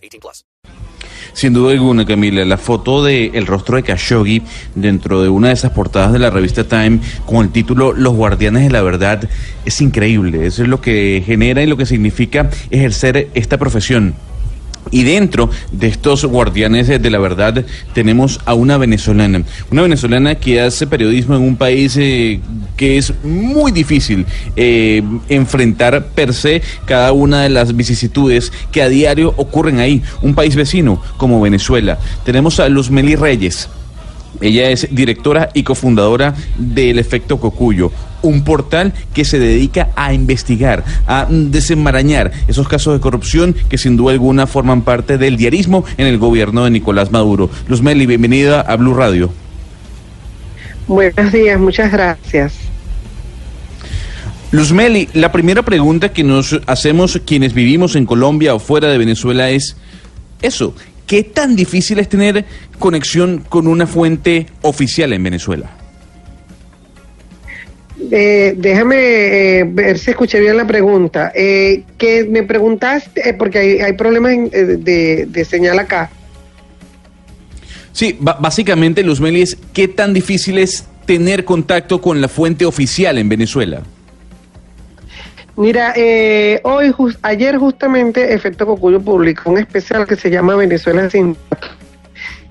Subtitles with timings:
[0.00, 0.44] 18 plus.
[1.32, 4.42] Sin duda alguna, Camila, la foto de el rostro de Khashoggi
[4.74, 8.64] dentro de una de esas portadas de la revista Time con el título Los Guardianes
[8.64, 9.28] de la Verdad
[9.64, 10.46] es increíble.
[10.46, 14.14] Eso es lo que genera y lo que significa ejercer esta profesión
[14.90, 20.60] y dentro de estos guardianes de la verdad tenemos a una venezolana, una venezolana que
[20.60, 22.40] hace periodismo en un país eh,
[22.76, 28.88] que es muy difícil eh, enfrentar per se cada una de las vicisitudes que a
[28.88, 31.98] diario ocurren ahí, un país vecino como Venezuela.
[32.24, 33.68] Tenemos a Luz Meli Reyes.
[34.40, 40.84] Ella es directora y cofundadora del Efecto Cocuyo, un portal que se dedica a investigar,
[41.06, 46.06] a desenmarañar esos casos de corrupción que sin duda alguna forman parte del diarismo en
[46.06, 47.50] el gobierno de Nicolás Maduro.
[47.68, 49.32] Luz Meli, bienvenida a Blue Radio.
[50.86, 52.54] Buenos días, muchas gracias.
[54.50, 58.98] Luz Meli, la primera pregunta que nos hacemos quienes vivimos en Colombia o fuera de
[58.98, 59.76] Venezuela es
[60.42, 60.74] eso,
[61.06, 62.44] ¿qué tan difícil es tener
[62.80, 65.70] conexión con una fuente oficial en Venezuela?
[68.10, 71.32] Eh, déjame eh, ver si escuché bien la pregunta.
[71.34, 76.10] Eh, que me preguntaste, eh, porque hay, hay problemas de, señal acá.
[77.92, 83.28] Sí, básicamente, Luz es ¿qué tan difícil es tener contacto con la fuente oficial en
[83.28, 83.82] Venezuela?
[85.56, 85.92] Mira,
[86.62, 91.36] hoy, ayer justamente, Efecto Cocuyo publicó un especial que se llama Venezuela sin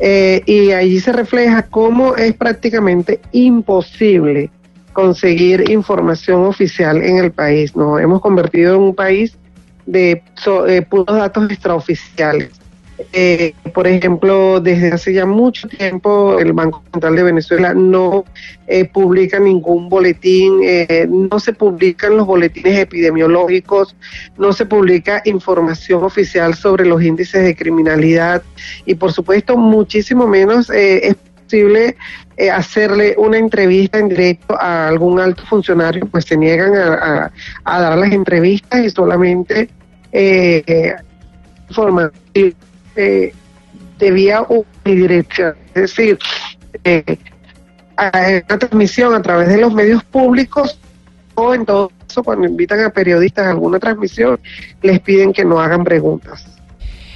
[0.00, 4.50] y allí se refleja cómo es prácticamente imposible
[4.94, 7.76] conseguir información oficial en el país.
[7.76, 9.36] Nos hemos convertido en un país
[9.84, 10.22] de
[10.68, 12.50] eh, puros datos extraoficiales.
[13.12, 18.24] Eh, por ejemplo, desde hace ya mucho tiempo el Banco Central de Venezuela no
[18.68, 20.60] eh, publica ningún boletín,
[21.08, 23.96] no se publican los boletines epidemiológicos,
[24.38, 28.44] no se publica información oficial sobre los índices de criminalidad
[28.86, 31.16] y por supuesto muchísimo menos es
[32.36, 37.30] eh, hacerle una entrevista en directo a algún alto funcionario, pues se niegan a,
[37.64, 39.68] dar las entrevistas y solamente
[40.12, 40.94] eh,
[42.96, 43.32] eh,
[43.98, 45.56] de vía unidireccional.
[45.74, 46.18] Es decir,
[46.82, 47.18] eh,
[48.48, 50.78] una transmisión a través de los medios públicos
[51.34, 54.38] o en todo caso cuando invitan a periodistas a alguna transmisión
[54.82, 56.46] les piden que no hagan preguntas.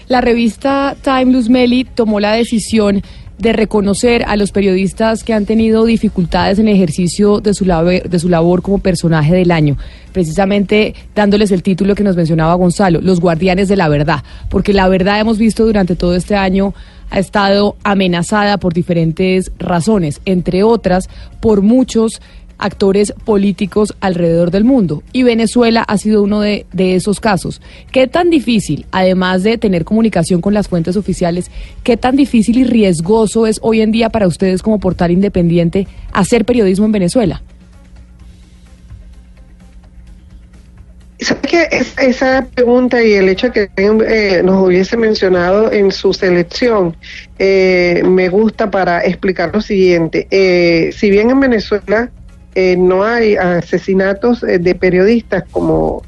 [0.06, 3.02] La revista Time Luz Meli tomó la decisión
[3.38, 8.02] de reconocer a los periodistas que han tenido dificultades en el ejercicio de su, labor,
[8.08, 9.76] de su labor como personaje del año,
[10.12, 14.88] precisamente dándoles el título que nos mencionaba Gonzalo, los guardianes de la verdad, porque la
[14.88, 16.74] verdad hemos visto durante todo este año
[17.10, 21.08] ha estado amenazada por diferentes razones, entre otras
[21.40, 22.20] por muchos
[22.58, 25.02] actores políticos alrededor del mundo.
[25.12, 27.60] Y Venezuela ha sido uno de, esos casos.
[27.92, 31.50] ¿Qué tan difícil, además de tener comunicación con las fuentes oficiales,
[31.82, 36.44] qué tan difícil y riesgoso es hoy en día para ustedes como portal independiente hacer
[36.44, 37.42] periodismo en Venezuela?
[41.20, 46.12] ¿Sabes que esa pregunta y el hecho de que eh, nos hubiese mencionado en su
[46.12, 46.96] selección
[47.40, 50.28] eh, me gusta para explicar lo siguiente.
[50.30, 52.10] Eh, si bien en Venezuela
[52.60, 56.02] eh, no hay asesinatos eh, de periodistas como,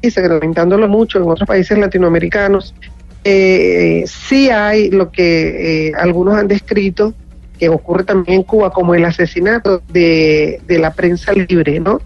[0.00, 2.74] dice, lamentándolo mucho en otros países latinoamericanos.
[3.22, 7.12] Eh, sí hay lo que algunos han descrito,
[7.58, 12.00] que ocurre también en Cuba, como el asesinato de, la prensa libre, ¿no?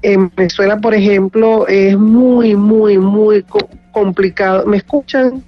[0.00, 3.44] En Venezuela, por ejemplo, es muy, muy, muy
[3.90, 4.64] complicado.
[4.64, 5.42] ¿Me escuchan?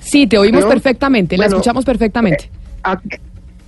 [0.00, 2.48] Sí, te oímos perfectamente, la escuchamos perfectamente.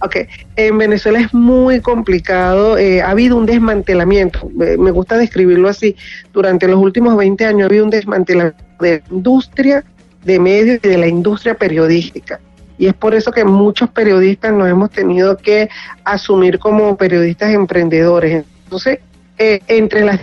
[0.02, 0.16] Ok,
[0.56, 5.96] en Venezuela es muy complicado, eh, ha habido un desmantelamiento, eh, me gusta describirlo así,
[6.34, 9.84] durante los últimos 20 años ha habido un desmantelamiento de la industria
[10.22, 12.40] de medios y de la industria periodística.
[12.78, 15.70] Y es por eso que muchos periodistas nos hemos tenido que
[16.04, 18.44] asumir como periodistas emprendedores.
[18.64, 18.98] Entonces,
[19.38, 20.20] eh, entre las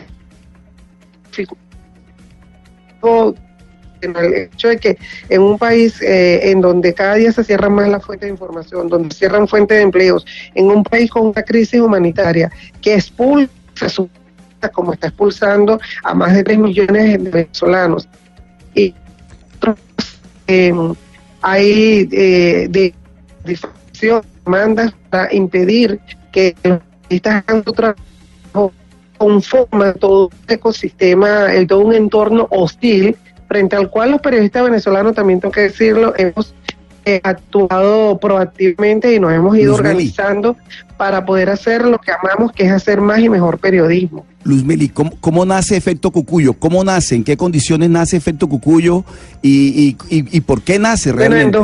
[4.04, 4.98] el hecho de que
[5.30, 8.90] en un país eh, en donde cada día se cierran más las fuentes de información,
[8.90, 12.52] donde cierran fuentes de empleos, en un país con una crisis humanitaria
[12.82, 13.50] que expulsa
[14.72, 18.08] como está expulsando a más de 3 millones de venezolanos.
[18.76, 18.94] Y
[20.48, 20.74] eh,
[21.42, 22.94] hay eh, de
[24.46, 26.00] demandas para impedir
[26.32, 26.80] que los
[27.66, 28.74] su trabajo
[29.18, 33.16] conforman todo un ecosistema, todo un entorno hostil
[33.54, 36.56] frente al cual los periodistas venezolanos, también tengo que decirlo, hemos
[37.06, 40.58] eh, actuado proactivamente y nos hemos ido organizando
[40.98, 44.26] para poder hacer lo que amamos, que es hacer más y mejor periodismo.
[44.44, 46.54] Luz Meli, ¿cómo, nace Efecto Cucuyo?
[46.54, 47.14] ¿Cómo nace?
[47.14, 49.06] ¿En qué condiciones nace Efecto Cucuyo?
[49.44, 51.60] ¿Y, y, por qué nace realmente?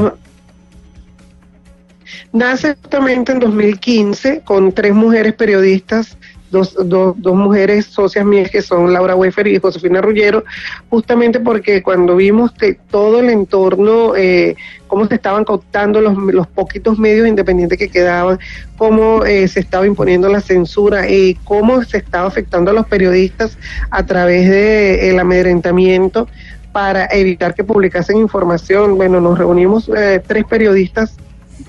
[2.31, 6.17] nace justamente en 2015 con tres mujeres periodistas
[6.51, 10.43] dos, dos, dos mujeres socias mías que son Laura Wefer y Josefina Rullero,
[10.89, 14.55] justamente porque cuando vimos que todo el entorno, eh,
[14.87, 18.39] cómo se estaban cooptando los, los poquitos medios independientes que quedaban,
[18.77, 23.57] cómo eh, se estaba imponiendo la censura y cómo se estaba afectando a los periodistas
[23.91, 26.27] a través del el amedrentamiento
[26.71, 28.95] para evitar que publicasen información.
[28.95, 31.15] Bueno, nos reunimos eh, tres periodistas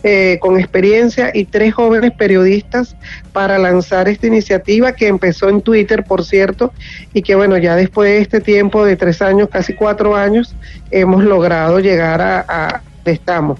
[0.03, 2.97] eh, con experiencia y tres jóvenes periodistas
[3.33, 6.73] para lanzar esta iniciativa que empezó en Twitter, por cierto,
[7.13, 10.55] y que bueno, ya después de este tiempo de tres años, casi cuatro años,
[10.91, 13.59] hemos logrado llegar a, a estamos.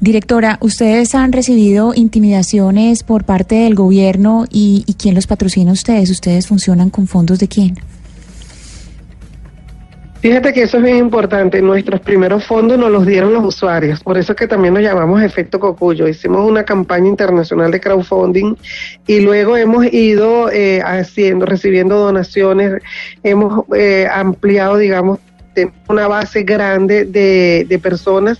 [0.00, 6.10] Directora, ¿ustedes han recibido intimidaciones por parte del gobierno y, y quién los patrocina ustedes?
[6.10, 7.78] ¿Ustedes funcionan con fondos de quién?
[10.24, 11.60] Fíjate que eso es bien importante.
[11.60, 14.02] Nuestros primeros fondos nos los dieron los usuarios.
[14.02, 16.08] Por eso es que también nos llamamos Efecto Cocuyo.
[16.08, 18.56] Hicimos una campaña internacional de crowdfunding
[19.06, 22.80] y luego hemos ido eh, haciendo, recibiendo donaciones.
[23.22, 25.18] Hemos eh, ampliado, digamos,
[25.90, 28.38] una base grande de, de personas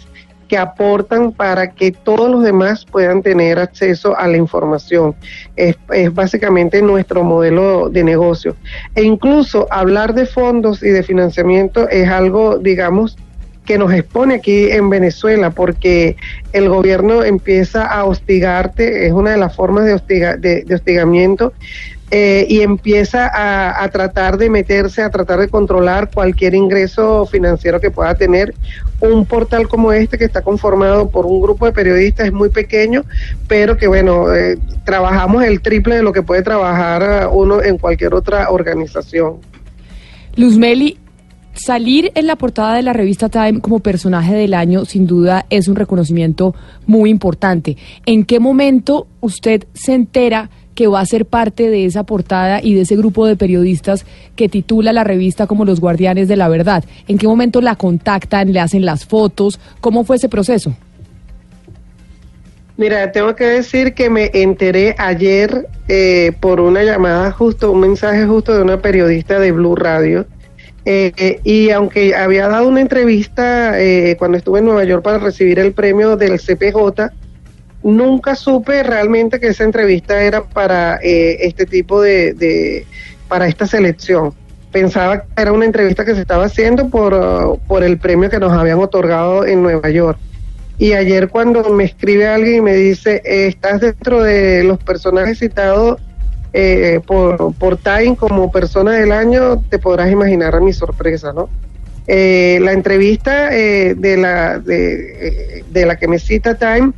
[0.56, 5.15] aportan para que todos los demás puedan tener acceso a la información.
[5.56, 5.77] Es,
[6.12, 8.56] básicamente nuestro modelo de negocio.
[8.95, 13.17] E incluso hablar de fondos y de financiamiento es algo, digamos,
[13.65, 16.17] que nos expone aquí en Venezuela, porque
[16.53, 21.53] el gobierno empieza a hostigarte, es una de las formas de, hostigamiento,
[22.11, 27.91] eh, y empieza a, tratar de meterse, a tratar de controlar cualquier ingreso financiero que
[27.91, 28.55] pueda tener.
[29.12, 33.05] Un portal como este que está conformado por un grupo de periodistas es muy pequeño,
[33.47, 37.79] pero que bueno, eh, trabajamos el triple de lo que puede trabajar eh, uno en
[37.79, 39.37] cualquier otra organización.
[40.37, 40.99] Luz Meli,
[41.55, 45.69] salir en la portada de la revista Time como personaje del año sin duda es
[45.69, 46.55] un reconocimiento
[46.87, 47.77] muy importante.
[48.07, 50.50] ¿En qué momento usted se entera?
[50.75, 54.05] Que va a ser parte de esa portada y de ese grupo de periodistas
[54.37, 56.85] que titula la revista como los guardianes de la verdad.
[57.09, 59.61] ¿En qué momento la contactan, le hacen las fotos?
[59.81, 60.75] ¿Cómo fue ese proceso?
[62.76, 68.26] Mira, tengo que decir que me enteré ayer eh, por una llamada justo, un mensaje
[68.26, 70.26] justo de una periodista de Blue Radio.
[70.87, 75.59] Eh, y aunque había dado una entrevista eh, cuando estuve en Nueva York para recibir
[75.59, 77.12] el premio del CPJ,
[77.85, 82.87] nunca supe realmente que esa entrevista era para eh, este tipo de,
[83.29, 84.33] para esta selección.
[84.73, 88.53] Pensaba que era una entrevista que se estaba haciendo por, por el premio que nos
[88.53, 90.19] habían otorgado en Nueva York.
[90.79, 96.01] Y ayer cuando me escribe alguien y me dice, estás dentro de los personajes citados
[96.53, 101.49] eh, por, por Time como persona del año, te podrás imaginar a mi sorpresa, ¿no?
[102.07, 106.93] Eh, la entrevista de, la, de, de la que me cita Time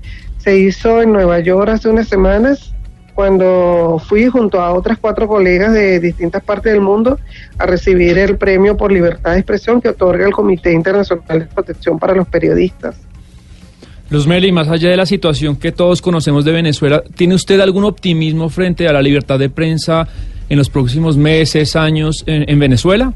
[0.46, 2.72] se hizo en Nueva York hace unas semanas
[3.16, 7.18] cuando fui junto a otras cuatro colegas de distintas partes del mundo
[7.58, 11.98] a recibir el premio por libertad de expresión que otorga el Comité Internacional de Protección
[11.98, 12.94] para los Periodistas.
[14.08, 17.82] Luz Meli, más allá de la situación que todos conocemos de Venezuela, ¿tiene usted algún
[17.82, 20.06] optimismo frente a la libertad de prensa
[20.48, 23.12] en los próximos meses, años en Venezuela?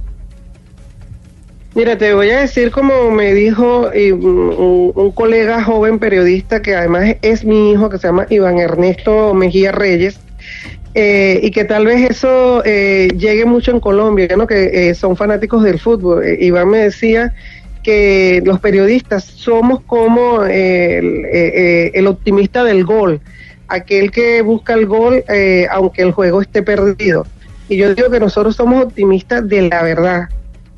[1.73, 7.15] Mira, te voy a decir como me dijo eh, un, colega joven periodista que además
[7.23, 10.19] es mi hijo, que se llama Iván Ernesto Mejía Reyes,
[10.95, 14.49] eh, y que tal vez eso eh, llegue mucho en Colombia, ¿no?
[14.49, 16.25] que son fanáticos del fútbol.
[16.41, 17.35] Iván me decía
[17.85, 23.21] que los periodistas somos como el, el optimista del gol,
[23.69, 25.23] aquel que busca el gol
[25.71, 27.29] aunque el juego esté perdido.
[27.69, 30.29] Y yo digo que nosotros somos optimistas de la verdad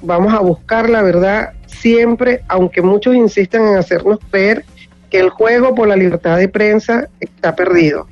[0.03, 4.65] vamos a buscar la verdad siempre, aunque muchos insistan en hacernos ver
[5.11, 8.07] que el juego por la libertad de prensa está perdido.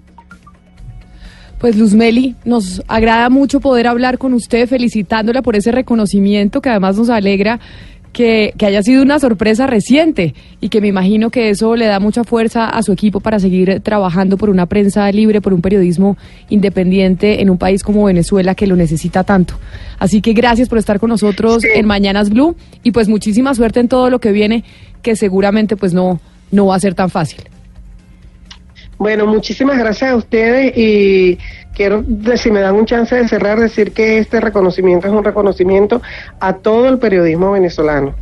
[1.59, 6.71] Pues Luz Meli, nos agrada mucho poder hablar con usted, felicitándola por ese reconocimiento que
[6.71, 7.61] además nos alegra
[8.13, 12.01] que, que haya sido una sorpresa reciente y que me imagino que eso le da
[12.01, 16.17] mucha fuerza a su equipo para seguir trabajando por una prensa libre, por un periodismo
[16.49, 19.55] independiente en un país como Venezuela que lo necesita tanto.
[19.99, 21.69] Así que gracias por estar con nosotros Sí.
[21.75, 24.65] en Mañanas Blue y pues muchísima suerte en todo lo que viene,
[25.03, 27.43] que seguramente pues no, no va a ser tan fácil.
[28.99, 31.39] Bueno, muchísimas gracias a ustedes y
[31.81, 32.05] quiero,
[32.37, 36.03] si me dan un chance de cerrar, decir que este reconocimiento es un reconocimiento
[36.39, 38.15] a todo el periodismo venezolano.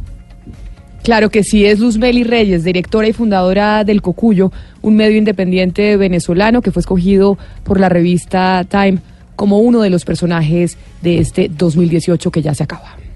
[1.03, 6.63] Claro que sí, es Luzmeli Reyes, directora y fundadora del Cocuyo, un medio independiente venezolano
[6.63, 8.99] que fue escogido por la revista Time
[9.35, 13.08] como uno de los personajes de este 2018 que ya se acaba.